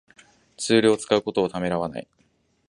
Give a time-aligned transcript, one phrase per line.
[0.57, 2.07] ツールを使うことをためらわない